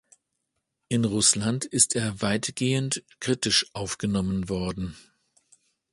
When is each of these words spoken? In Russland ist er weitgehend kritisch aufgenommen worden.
In 0.87 1.05
Russland 1.05 1.63
ist 1.65 1.95
er 1.95 2.23
weitgehend 2.23 3.03
kritisch 3.19 3.67
aufgenommen 3.73 4.49
worden. 4.49 4.97